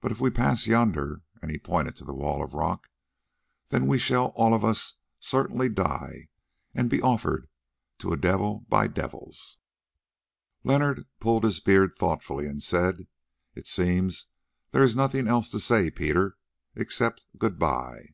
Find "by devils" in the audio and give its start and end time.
8.70-9.58